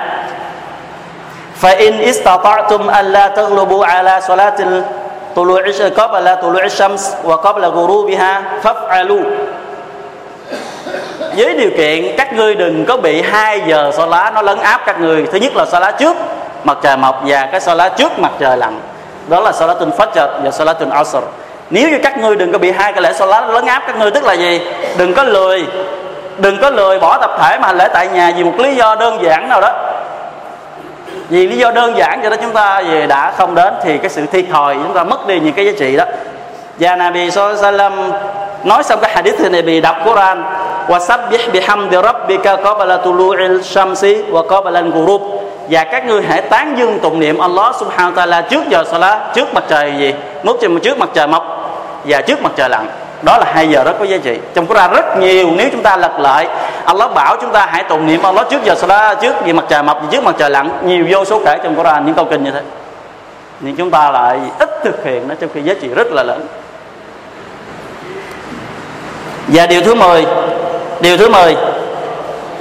[1.61, 4.59] فإن استطعتم ألا تغلبوا على صلاة
[5.37, 5.63] طلوع
[5.97, 9.25] قبل طلوع الشمس وقبل غروبها فافعلوا
[11.37, 14.81] với điều kiện các ngươi đừng có bị hai giờ so lá nó lấn áp
[14.87, 16.17] các ngươi thứ nhất là so lá trước
[16.65, 18.81] mặt trời mọc và cái so lá trước mặt trời lặn
[19.29, 21.17] đó là so lá tinh phát chợt và so lá tinh asr
[21.70, 23.98] nếu như các ngươi đừng có bị hai cái lễ so lá lấn áp, các
[23.98, 24.62] ngươi tức là gì?
[24.98, 25.66] Đừng có lười.
[26.38, 28.96] Đừng có lười bỏ tập thể mà hành lễ tại nhà vì một lý do
[28.96, 29.72] đơn giản nào đó.
[31.30, 34.10] Vì lý do đơn giản cho đó chúng ta về đã không đến thì cái
[34.10, 36.06] sự thiệt thòi chúng ta mất đi những cái giá trị đó.
[36.80, 38.12] Và Nabi Sallam
[38.64, 40.44] nói xong cái hadith thì Nabi đọc Quran.
[40.88, 45.22] Wasabbih bihamdi rabbika qabla tulu'il shamsi wa qabla al-ghurub.
[45.70, 49.20] Và các ngươi hãy tán dương tụng niệm Allah subhanahu wa ta'ala trước giờ salat,
[49.36, 50.14] trước mặt trời gì?
[50.44, 51.55] Lúc trước mặt trời mọc
[52.08, 52.88] và trước mặt trời lặn.
[53.22, 54.40] Đó là hai giờ rất có giá trị.
[54.54, 56.48] Trong Quran rất nhiều, nếu chúng ta lật lại,
[56.86, 59.84] Allah bảo chúng ta hãy tụng niệm Allah trước giờ ra trước vì mặt trời
[59.84, 60.70] mọc, trước mặt trời lặn.
[60.84, 62.62] Nhiều vô số kể trong Quran những câu kinh như thế.
[63.60, 66.48] Nhưng chúng ta lại ít thực hiện nó, trong khi giá trị rất là lớn.
[69.48, 70.26] Và điều thứ 10
[71.02, 71.56] điều thứ 10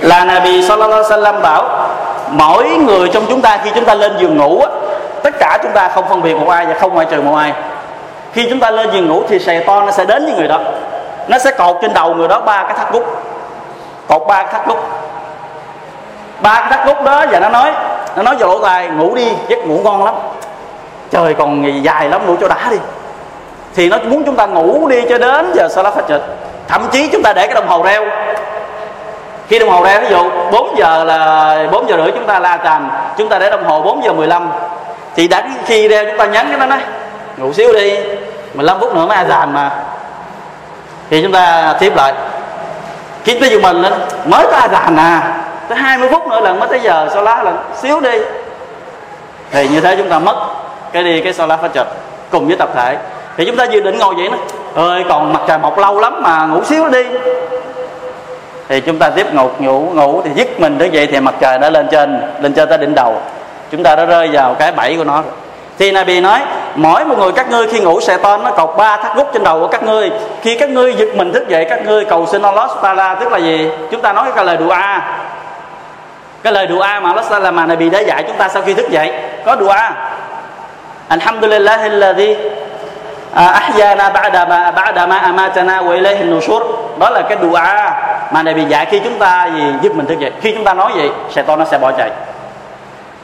[0.01, 1.89] là Nabi Sallallahu Alaihi Wasallam bảo,
[2.31, 4.63] mỗi người trong chúng ta khi chúng ta lên giường ngủ
[5.23, 7.53] tất cả chúng ta không phân biệt một ai và không ngoại trừ một ai
[8.35, 10.61] khi chúng ta lên giường ngủ thì sài to nó sẽ đến với người đó.
[11.29, 13.03] Nó sẽ cột trên đầu người đó ba cái thắt gút
[14.09, 14.79] cột ba cái thắt gút
[16.41, 17.73] ba cái thắt gút đó và nó nói
[18.17, 20.15] nó nói vào lỗ tai, ngủ đi, giấc ngủ ngon lắm.
[21.11, 22.77] Trời còn dài lắm, ngủ cho đã đi.
[23.75, 26.23] Thì nó muốn chúng ta ngủ đi cho đến giờ sao phát trực
[26.69, 28.05] thậm chí chúng ta để cái đồng hồ reo.
[29.49, 32.59] Khi đồng hồ reo, ví dụ 4 giờ là 4 giờ rưỡi chúng ta la
[32.65, 34.51] tràm, chúng ta để đồng hồ 4 giờ 15
[35.17, 36.79] thì đã khi reo chúng ta nhấn cái đó nói,
[37.37, 37.99] ngủ xíu đi.
[38.55, 39.71] 15 phút nữa mới azan mà.
[41.11, 42.15] Thì chúng ta tiếp lại.
[43.25, 43.93] Chính tới giường mình lên.
[44.25, 45.35] Mới có azan à.
[45.69, 48.19] Tới 20 phút nữa lần mới tới giờ sau lá là xíu đi.
[49.51, 50.37] Thì như thế chúng ta mất
[50.93, 51.87] cái đi cái sau lá phát chật
[52.31, 52.97] cùng với tập thể.
[53.37, 54.37] Thì chúng ta dự định ngồi vậy nó
[54.83, 57.05] ơi, còn mặt trời mọc lâu lắm mà ngủ xíu đi.
[58.69, 61.59] Thì chúng ta tiếp ngủ ngủ ngủ thì dứt mình tới vậy thì mặt trời
[61.59, 63.21] đã lên trên lên trên ta đỉnh đầu.
[63.71, 65.33] Chúng ta đã rơi vào cái bẫy của nó rồi
[65.79, 66.41] thì Nabi nói,
[66.75, 69.61] mỗi một người các ngươi khi ngủ sẽ nó cột ba thắt gút trên đầu
[69.61, 70.11] của các ngươi.
[70.43, 73.39] Khi các ngươi giật mình thức dậy, các ngươi cầu xin Allah Taala, tức là
[73.39, 73.71] gì?
[73.91, 74.77] Chúng ta nói cái lời dua
[76.43, 78.91] cái lời dua mà Allah Taala mà Nabi đã dạy chúng ta sau khi thức
[78.91, 79.13] dậy,
[79.47, 79.75] có dua
[81.09, 82.37] Alhamdulillahilladhi
[83.35, 86.63] à, ahyana ba'da ma ba'da ma amatana wa ilayhi nushur.
[86.99, 87.61] Đó là cái dua
[88.31, 90.33] mà Nabi dạy khi chúng ta gì giúp mình thức dậy.
[90.41, 92.11] Khi chúng ta nói vậy, sẽ to nó sẽ bỏ chạy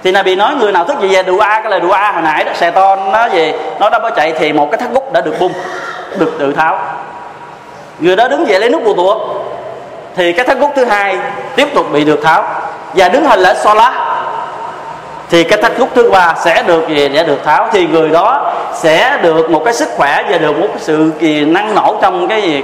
[0.02, 2.52] thì Nabi nói, người nào thức dậy về dua cái lời dua hồi nãy đó
[2.54, 5.34] xe to nó gì nó đã bỏ chạy, thì một cái thắt gút đã được
[5.40, 5.52] bung,
[6.16, 6.78] được tự tháo.
[7.98, 9.18] Người đó đứng dậy lấy nút bùa tụa
[10.16, 11.18] thì cái thắt gút thứ hai
[11.56, 12.44] tiếp tục bị được tháo.
[12.94, 14.16] Và đứng hình lễ so lá
[15.30, 17.68] thì cái thắt gút thứ ba sẽ được gì sẽ được tháo.
[17.72, 21.44] Thì người đó sẽ được một cái sức khỏe và được một cái sự gì
[21.44, 22.62] năng nổ trong cái gì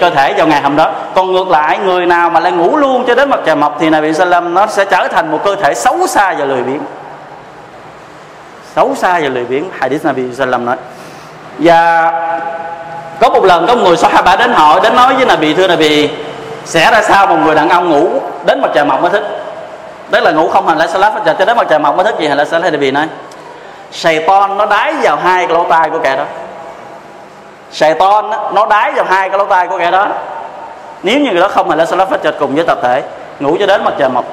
[0.00, 0.90] cơ thể vào ngày hôm đó.
[1.14, 3.90] Còn ngược lại, người nào mà lại ngủ luôn cho đến mặt trời mọc thì
[3.90, 6.80] Nabi Sallam nó sẽ trở thành một cơ thể xấu xa và lười biếng.
[8.76, 10.76] Xấu xa và lười biếng, hadith Nabi Sallam nói.
[11.58, 12.12] Và
[13.20, 16.10] có một lần có một người Sahaba đến hỏi, đến nói với Nabi, thưa Nabi,
[16.64, 18.08] sẽ ra sao một người đàn ông ngủ
[18.46, 19.24] đến mặt trời mọc mới thích
[20.10, 22.26] đấy là ngủ không hành lại salat cho đến mặt trời mọc mới thích gì
[22.26, 23.06] hành lại salat Nabi nói
[23.92, 26.24] Sài nó đái vào hai cái lỗ tai của kẻ đó
[27.72, 30.08] sài ton nó đái vào hai cái lỗ tai của kẻ đó.
[31.02, 33.02] Nếu như người đó không hành lên salat phát cùng với tập thể,
[33.40, 34.24] ngủ cho đến mặt trời mọc.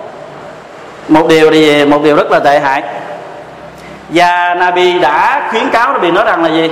[1.08, 2.84] Một điều thì, một điều rất là tệ hại.
[4.10, 6.72] Và Nabi đã khuyến cáo Nabi nói rằng là gì?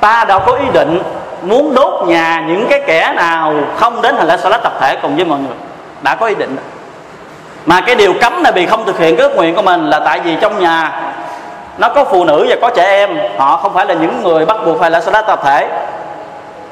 [0.00, 1.02] Ta đâu có ý định
[1.42, 5.16] muốn đốt nhà những cái kẻ nào không đến hành lễ salat tập thể cùng
[5.16, 5.56] với mọi người.
[6.02, 6.56] Đã có ý định
[7.66, 10.20] mà cái điều cấm Nabi không thực hiện cái ước nguyện của mình là tại
[10.20, 11.02] vì trong nhà
[11.80, 13.18] nó có phụ nữ và có trẻ em.
[13.38, 15.68] Họ không phải là những người bắt buộc phải là salat tập thể.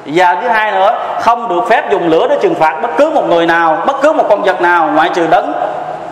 [0.05, 3.25] Và thứ hai nữa, không được phép dùng lửa để trừng phạt bất cứ một
[3.27, 5.53] người nào, bất cứ một con vật nào, ngoại trừ đấng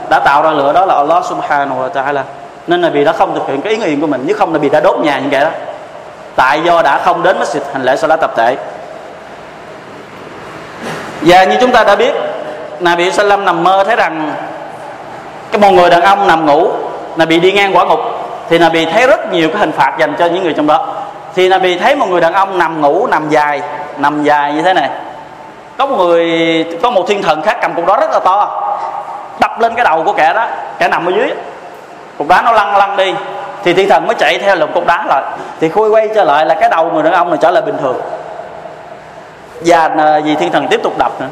[0.09, 2.21] đã tạo ra lửa, đó là Allah subhanahu wa ta'ala.
[2.67, 4.59] Nên là vì đã không thực hiện cái ý nguyện của mình, chứ không là
[4.59, 5.49] vì đã đốt nhà những kẻ đó.
[6.35, 8.55] Tại do đã không đến masjid, hành lễ salat tập thể.
[11.21, 12.13] Và như chúng ta đã biết,
[12.79, 14.31] Nabi Sallam nằm mơ thấy rằng
[15.51, 16.71] cái một người đàn ông nằm ngủ
[17.15, 17.99] là bị đi ngang quả ngục
[18.49, 20.87] thì Nabi thấy rất nhiều cái hình phạt dành cho những người trong đó.
[21.35, 23.61] Thì Nabi thấy một người đàn ông nằm ngủ, nằm dài
[23.97, 24.89] nằm dài như thế này.
[25.77, 28.69] Có một người, có một thiên thần khác cầm cục đó rất là to,
[29.39, 30.47] đập lên cái đầu của kẻ đó.
[30.79, 31.31] Kẻ nằm ở dưới.
[32.17, 33.13] Cục đá nó lăn lăn đi.
[33.63, 35.23] Thì thiên thần mới chạy theo lùm cục đá lại.
[35.59, 37.77] Thì khui quay trở lại là cái đầu người đàn ông này trở lại bình
[37.81, 38.01] thường.
[39.65, 41.27] Và à, vì thiên thần tiếp tục đập nữa.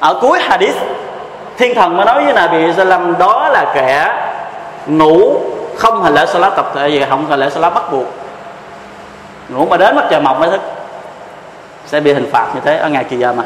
[0.00, 0.76] Ở cuối hadith,
[1.58, 4.12] thiên thần mới nói với Nabi Sallam, đó là kẻ
[4.86, 5.40] ngủ
[5.78, 8.06] không hành lễ salat tập thể gì không hành lễ salat bắt buộc.
[9.48, 10.60] Ngủ mà đến mắt trời mọc mới thức.
[11.86, 13.42] Sẽ bị hình phạt như thế ở ngày kỳ giờ mà.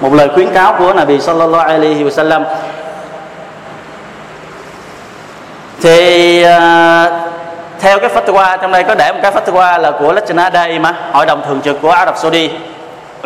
[0.00, 2.44] Một lời khuyến cáo của Nabi sallallahu alaihi wasallam.
[5.82, 7.12] Thì uh,
[7.80, 11.26] theo cái fatwa trong đây có để một cái fatwa là của Lajna mà hội
[11.26, 12.50] đồng thường trực của Ả Rập Saudi.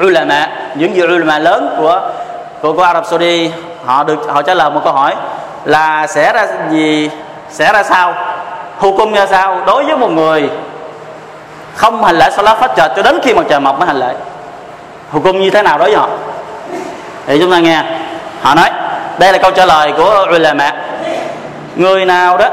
[0.02, 2.10] Ulama những vị ulama lớn của
[2.62, 3.50] của, của Ả Rập Saudi
[3.84, 5.14] họ được họ trả lời một câu hỏi
[5.64, 7.10] là sẽ ra gì
[7.50, 8.14] sẽ ra sao?
[8.78, 9.62] Hukum ra sao?
[9.66, 10.50] Đối với một người
[11.74, 14.14] không hành lễ salat phát chợt cho đến khi mặt trời mọc mới hành lễ.
[15.10, 16.08] Hukum như thế nào đối với họ?
[17.26, 17.82] Thì chúng ta nghe.
[18.40, 18.70] Họ nói
[19.18, 20.72] đây là câu trả lời của ulama.
[21.76, 22.48] Người nào đó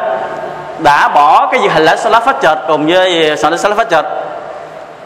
[0.79, 4.05] đã bỏ cái việc hành lễ salat phát chợt cùng với salat phát chợt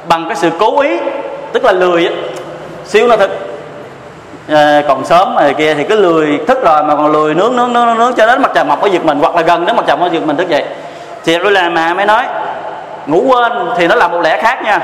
[0.07, 0.97] bằng cái sự cố ý
[1.53, 2.09] tức là lười
[2.85, 3.31] xíu nó thức.
[4.49, 7.73] À, còn sớm này kia thì cứ lười thức rồi mà còn lười nướng nướng
[7.73, 9.83] nướng nướng cho đến mặt trời mọc ở việc mình hoặc là gần đến mặt
[9.87, 10.65] trời mọc giật mình thức dậy
[11.25, 12.23] thì ulama mới nói,
[13.05, 14.79] ngủ quên thì nó là một lẽ khác nha.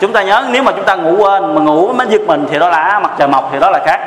[0.00, 2.58] Chúng ta nhớ nếu mà chúng ta ngủ quên mà ngủ mới giật mình thì
[2.58, 4.00] đó là mặt trời mọc thì đó là khác.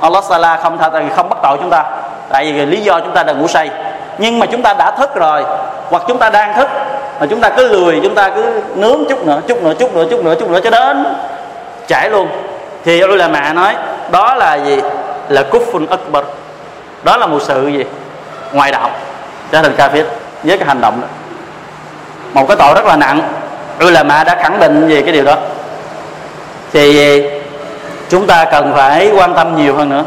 [0.00, 1.84] Allah Sala không tha không bắt tội chúng ta.
[2.28, 3.70] Tại vì lý do chúng ta đã ngủ say.
[4.18, 5.44] Nhưng mà chúng ta đã thức rồi,
[5.90, 6.68] hoặc chúng ta đang thức,
[7.20, 10.04] mà chúng ta cứ lười, chúng ta cứ nướng chút nữa chút nữa chút nữa
[10.10, 11.06] chút nữa chút nữa cho đến
[11.88, 12.28] chảy luôn.
[12.84, 13.74] Thì tôi là mẹ nói,
[14.10, 14.80] đó là gì?
[15.28, 16.12] Là cúc phun ức
[17.04, 17.84] đó là một sự gì?
[18.52, 18.90] Ngoài đạo.
[19.50, 20.06] Trở thành viết
[20.42, 21.06] với cái hành động đó.
[22.34, 23.20] Một cái tội rất là nặng.
[23.84, 25.34] Ulama đã khẳng định về cái điều đó.
[26.72, 27.22] Thì
[28.08, 30.04] chúng ta cần phải quan tâm nhiều hơn nữa.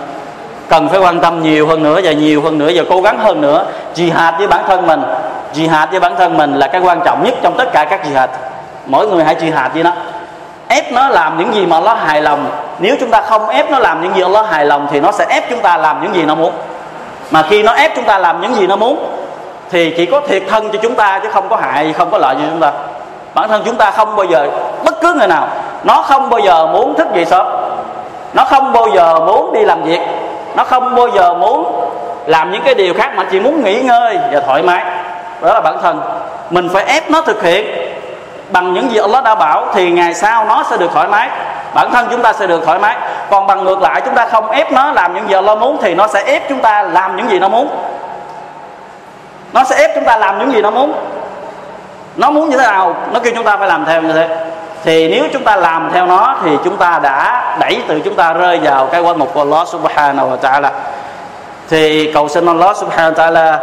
[0.69, 3.41] Cần phải quan tâm nhiều hơn nữa và nhiều hơn nữa và cố gắng hơn
[3.41, 3.65] nữa.
[3.95, 5.01] Jihad với bản thân mình.
[5.53, 8.27] Jihad với bản thân mình là cái quan trọng nhất trong tất cả các jihad.
[8.85, 9.91] Mỗi người hãy jihad với nó.
[10.67, 12.51] Ép nó làm những gì mà nó hài lòng.
[12.79, 15.25] Nếu chúng ta không ép nó làm những gì nó hài lòng thì nó sẽ
[15.29, 16.53] ép chúng ta làm những gì nó muốn.
[17.31, 19.18] Mà khi nó ép chúng ta làm những gì nó muốn
[19.71, 22.35] thì chỉ có thiệt thân cho chúng ta chứ không có hại, không có lợi
[22.35, 22.71] cho chúng ta.
[23.33, 24.47] Bản thân chúng ta không bao giờ,
[24.83, 25.47] bất cứ người nào,
[25.83, 27.47] nó không bao giờ muốn thức dậy sớm.
[28.33, 29.99] Nó không bao giờ muốn đi làm việc.
[30.55, 31.89] Nó không bao giờ muốn
[32.25, 34.83] làm những cái điều khác mà chỉ muốn nghỉ ngơi và thoải mái.
[35.41, 36.01] Đó là bản thân.
[36.49, 37.65] Mình phải ép nó thực hiện.
[38.49, 41.29] Bằng những gì Allah đã bảo thì ngày sau nó sẽ được thoải mái.
[41.73, 42.97] Bản thân chúng ta sẽ được thoải mái.
[43.29, 45.95] Còn bằng ngược lại, chúng ta không ép nó làm những gì Allah muốn thì
[45.95, 47.69] nó sẽ ép chúng ta làm những gì nó muốn
[49.53, 50.93] nó sẽ ép chúng ta làm những gì nó muốn.
[52.15, 54.45] Nó muốn như thế nào, nó kêu chúng ta phải làm theo như thế.
[54.83, 58.33] Thì nếu chúng ta làm theo nó, thì chúng ta đã đẩy từ chúng ta
[58.33, 60.69] rơi vào cái quan mục của Allah subhanahu wa ta'ala.
[61.69, 63.57] Thì cầu xin Allah subhanahu wa ta'ala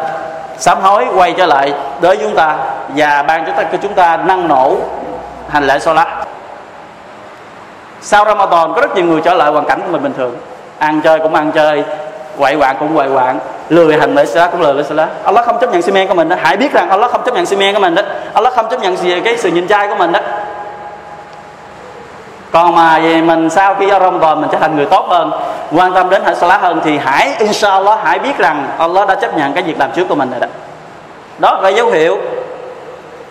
[0.58, 2.56] sám hối, quay trở lại đối với chúng ta
[2.88, 4.76] và ban chúng ta cho chúng ta năng nổ
[5.48, 6.08] hành lễ salat.
[8.00, 10.36] Sau Ramadan, có rất nhiều người trở lại hoàn cảnh của mình bình thường.
[10.78, 11.84] Ăn chơi cũng ăn chơi,
[12.38, 13.38] quậy quạng cũng quậy quạng
[13.68, 15.08] lười hành lễ salat cũng lười lễ salat.
[15.24, 16.36] Allah không chấp nhận xi men của mình đó.
[16.42, 18.02] Hãy biết rằng Allah không chấp nhận xi men của mình đó.
[18.34, 20.20] Allah không chấp nhận gì cái sự nhìn trai của mình đó.
[22.52, 25.30] Còn mà về mình sau khi Ramadan mình trở thành người tốt hơn,
[25.72, 29.36] quan tâm đến hệ salat hơn thì hãy, inshallah, hãy biết rằng Allah đã chấp
[29.36, 30.46] nhận cái việc làm trước của mình rồi đó.
[31.38, 32.18] Đó là dấu hiệu.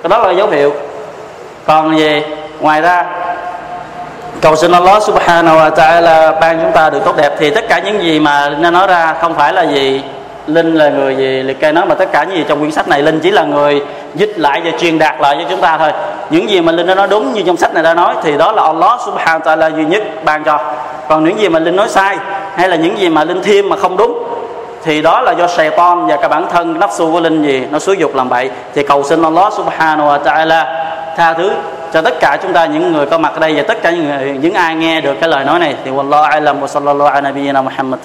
[0.04, 0.74] Đó là dấu hiệu.
[1.65, 2.24] Còn về,
[2.60, 3.06] ngoài ra,
[4.41, 7.80] cầu xin Allah subhanahu wa ta'ala ban chúng ta được tốt đẹp thì tất cả
[7.80, 10.04] những gì mà nó nói ra không phải là gì
[10.47, 11.43] Linh là người gì?
[11.43, 13.43] Liệt kê nói mà tất cả những gì trong quyển sách này Linh chỉ là
[13.43, 13.81] người
[14.15, 15.91] dịch lại và truyền đạt lại cho chúng ta thôi.
[16.29, 18.51] Những gì mà Linh đã nói đúng như trong sách này đã nói thì đó
[18.51, 20.60] là Allah subhanahu wa ta'ala duy nhất ban cho.
[21.10, 22.17] Còn những gì mà Linh nói sai
[22.55, 24.23] hay là những gì mà Linh thêm mà không đúng
[24.84, 27.63] thì đó là do Satan và cả bản thân nắp su của Linh gì?
[27.71, 30.65] Nó xúi dục làm vậy thì cầu xin Allah subhanahu wa ta'ala
[31.17, 31.51] tha thứ
[31.93, 34.05] cho tất cả chúng ta những người có mặt ở đây và tất cả những,
[34.05, 35.75] người, những ai nghe được cái lời nói này.
[35.86, 37.99] Thì wallahu alam wa sallallahu ala nabiyyina Muhammad.